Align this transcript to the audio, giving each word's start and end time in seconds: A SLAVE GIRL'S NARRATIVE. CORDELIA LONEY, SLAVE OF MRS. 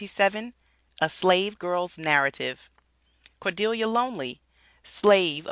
A 0.99 1.07
SLAVE 1.07 1.59
GIRL'S 1.59 1.99
NARRATIVE. 1.99 2.71
CORDELIA 3.39 3.87
LONEY, 3.87 4.41
SLAVE 4.81 5.37
OF 5.37 5.37
MRS. 5.37 5.39